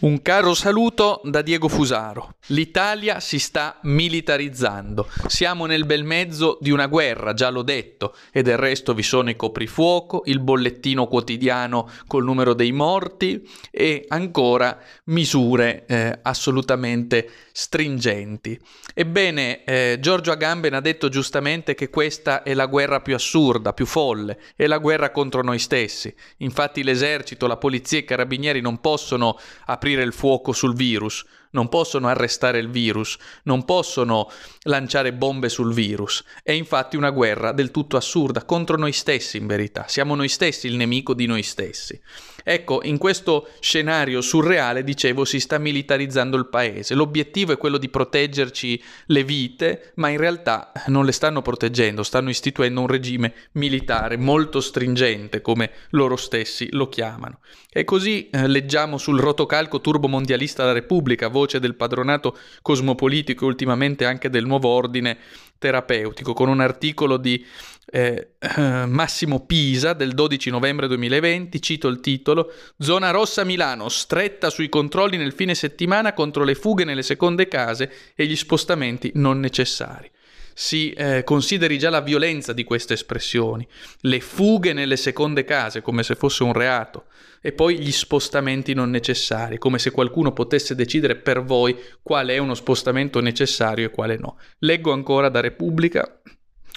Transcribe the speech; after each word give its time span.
Un 0.00 0.22
caro 0.22 0.54
saluto 0.54 1.20
da 1.24 1.42
Diego 1.42 1.68
Fusaro. 1.68 2.36
L'Italia 2.46 3.20
si 3.20 3.38
sta 3.38 3.78
militarizzando. 3.82 5.06
Siamo 5.26 5.66
nel 5.66 5.84
bel 5.84 6.04
mezzo 6.04 6.56
di 6.58 6.70
una 6.70 6.86
guerra, 6.86 7.34
già 7.34 7.50
l'ho 7.50 7.60
detto, 7.60 8.16
e 8.32 8.40
del 8.40 8.56
resto 8.56 8.94
vi 8.94 9.02
sono 9.02 9.28
i 9.28 9.36
coprifuoco, 9.36 10.22
il 10.24 10.40
bollettino 10.40 11.06
quotidiano 11.06 11.86
col 12.06 12.24
numero 12.24 12.54
dei 12.54 12.72
morti 12.72 13.46
e 13.70 14.06
ancora 14.08 14.80
misure 15.04 15.84
eh, 15.86 16.18
assolutamente 16.22 17.28
stringenti. 17.52 18.58
Ebbene, 18.94 19.64
eh, 19.64 19.98
Giorgio 20.00 20.32
Agamben 20.32 20.72
ha 20.72 20.80
detto 20.80 21.10
giustamente 21.10 21.74
che 21.74 21.90
questa 21.90 22.42
è 22.42 22.54
la 22.54 22.66
guerra 22.66 23.02
più 23.02 23.14
assurda, 23.14 23.74
più 23.74 23.84
folle, 23.84 24.40
è 24.56 24.66
la 24.66 24.78
guerra 24.78 25.10
contro 25.10 25.42
noi 25.42 25.58
stessi. 25.58 26.12
Infatti 26.38 26.82
l'esercito, 26.82 27.46
la 27.46 27.58
polizia 27.58 27.98
e 27.98 28.00
i 28.00 28.06
carabinieri 28.06 28.62
non 28.62 28.80
possono 28.80 29.38
aprire 29.66 29.89
aprire 29.90 30.02
il 30.02 30.12
fuoco 30.12 30.52
sul 30.52 30.74
virus, 30.74 31.24
non 31.50 31.68
possono 31.68 32.08
arrestare 32.08 32.58
il 32.58 32.68
virus, 32.68 33.16
non 33.44 33.64
possono 33.64 34.30
lanciare 34.62 35.12
bombe 35.12 35.48
sul 35.48 35.72
virus. 35.72 36.24
È 36.42 36.52
infatti 36.52 36.96
una 36.96 37.10
guerra 37.10 37.52
del 37.52 37.70
tutto 37.70 37.96
assurda 37.96 38.44
contro 38.44 38.76
noi 38.76 38.92
stessi 38.92 39.36
in 39.36 39.46
verità. 39.46 39.86
Siamo 39.88 40.14
noi 40.14 40.28
stessi 40.28 40.66
il 40.66 40.76
nemico 40.76 41.14
di 41.14 41.26
noi 41.26 41.42
stessi. 41.42 42.00
Ecco, 42.42 42.80
in 42.82 42.98
questo 42.98 43.48
scenario 43.60 44.20
surreale, 44.20 44.82
dicevo, 44.82 45.24
si 45.24 45.40
sta 45.40 45.58
militarizzando 45.58 46.36
il 46.36 46.48
paese. 46.48 46.94
L'obiettivo 46.94 47.52
è 47.52 47.58
quello 47.58 47.78
di 47.78 47.88
proteggerci 47.88 48.82
le 49.06 49.24
vite, 49.24 49.92
ma 49.96 50.08
in 50.08 50.16
realtà 50.16 50.72
non 50.86 51.04
le 51.04 51.12
stanno 51.12 51.42
proteggendo, 51.42 52.02
stanno 52.02 52.30
istituendo 52.30 52.80
un 52.80 52.86
regime 52.86 53.34
militare 53.52 54.16
molto 54.16 54.60
stringente, 54.60 55.40
come 55.40 55.70
loro 55.90 56.16
stessi 56.16 56.68
lo 56.72 56.88
chiamano. 56.88 57.40
E 57.72 57.84
così 57.84 58.28
eh, 58.30 58.48
leggiamo 58.48 58.98
sul 58.98 59.20
rotocalco 59.20 59.80
turbomondialista 59.80 60.62
della 60.62 60.74
Repubblica, 60.74 61.28
voce 61.40 61.58
del 61.58 61.74
padronato 61.74 62.36
cosmopolitico 62.62 63.44
e 63.44 63.48
ultimamente 63.48 64.04
anche 64.04 64.28
del 64.28 64.46
nuovo 64.46 64.68
ordine 64.68 65.18
terapeutico, 65.58 66.32
con 66.32 66.48
un 66.48 66.60
articolo 66.60 67.16
di 67.16 67.44
eh, 67.92 68.32
Massimo 68.86 69.44
Pisa 69.46 69.92
del 69.92 70.12
12 70.12 70.50
novembre 70.50 70.86
2020, 70.86 71.60
cito 71.62 71.88
il 71.88 72.00
titolo, 72.00 72.52
Zona 72.78 73.10
rossa 73.10 73.44
Milano, 73.44 73.88
stretta 73.88 74.50
sui 74.50 74.68
controlli 74.68 75.16
nel 75.16 75.32
fine 75.32 75.54
settimana 75.54 76.12
contro 76.12 76.44
le 76.44 76.54
fughe 76.54 76.84
nelle 76.84 77.02
seconde 77.02 77.48
case 77.48 77.92
e 78.14 78.26
gli 78.26 78.36
spostamenti 78.36 79.10
non 79.14 79.40
necessari 79.40 80.10
si 80.54 80.92
eh, 80.92 81.22
consideri 81.24 81.78
già 81.78 81.90
la 81.90 82.00
violenza 82.00 82.52
di 82.52 82.64
queste 82.64 82.94
espressioni, 82.94 83.66
le 84.02 84.20
fughe 84.20 84.72
nelle 84.72 84.96
seconde 84.96 85.44
case 85.44 85.82
come 85.82 86.02
se 86.02 86.14
fosse 86.14 86.42
un 86.42 86.52
reato 86.52 87.06
e 87.40 87.52
poi 87.52 87.78
gli 87.78 87.92
spostamenti 87.92 88.74
non 88.74 88.90
necessari, 88.90 89.58
come 89.58 89.78
se 89.78 89.90
qualcuno 89.90 90.32
potesse 90.32 90.74
decidere 90.74 91.16
per 91.16 91.42
voi 91.42 91.76
quale 92.02 92.34
è 92.34 92.38
uno 92.38 92.54
spostamento 92.54 93.20
necessario 93.20 93.86
e 93.86 93.90
quale 93.90 94.16
no. 94.18 94.38
Leggo 94.58 94.92
ancora 94.92 95.28
da 95.28 95.40
Repubblica 95.40 96.20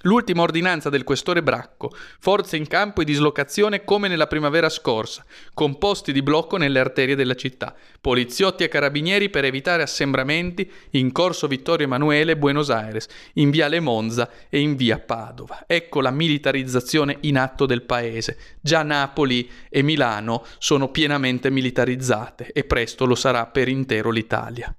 L'ultima 0.05 0.41
ordinanza 0.41 0.89
del 0.89 1.05
questore 1.05 1.41
Bracco, 1.41 1.89
forze 2.19 2.57
in 2.57 2.67
campo 2.67 3.01
e 3.01 3.05
dislocazione 3.05 3.85
come 3.85 4.09
nella 4.09 4.27
primavera 4.27 4.67
scorsa, 4.67 5.23
con 5.53 5.77
posti 5.77 6.11
di 6.11 6.21
blocco 6.21 6.57
nelle 6.57 6.79
arterie 6.79 7.15
della 7.15 7.35
città, 7.35 7.73
poliziotti 8.01 8.63
e 8.63 8.67
carabinieri 8.67 9.29
per 9.29 9.45
evitare 9.45 9.81
assembramenti 9.81 10.69
in 10.91 11.13
corso 11.13 11.47
Vittorio 11.47 11.85
Emanuele 11.85 12.35
Buenos 12.35 12.69
Aires, 12.69 13.07
in 13.35 13.49
viale 13.49 13.79
Monza 13.79 14.29
e 14.49 14.59
in 14.59 14.75
via 14.75 14.99
Padova. 14.99 15.63
Ecco 15.67 16.01
la 16.01 16.11
militarizzazione 16.11 17.19
in 17.21 17.37
atto 17.37 17.65
del 17.65 17.83
paese. 17.83 18.37
Già 18.59 18.83
Napoli 18.83 19.49
e 19.69 19.83
Milano 19.83 20.45
sono 20.57 20.89
pienamente 20.89 21.49
militarizzate 21.49 22.51
e 22.51 22.65
presto 22.65 23.05
lo 23.05 23.15
sarà 23.15 23.45
per 23.45 23.69
intero 23.69 24.09
l'Italia. 24.09 24.75